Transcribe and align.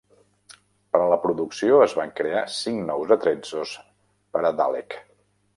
Per 0.95 1.01
a 1.07 1.09
la 1.11 1.19
producció 1.25 1.83
es 1.87 1.93
van 2.01 2.15
crear 2.21 2.43
cinc 2.55 2.83
nous 2.89 3.15
atrezzos 3.19 3.77
per 4.35 4.45
a 4.53 4.57
Dalek. 4.63 4.99